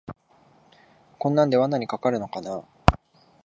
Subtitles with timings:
[1.19, 2.97] こんなんで罠にかかるのかなあ